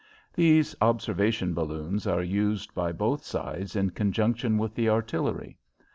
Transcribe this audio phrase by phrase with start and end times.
[0.33, 5.59] These observation balloons are used by both sides in conjunction with the artillery.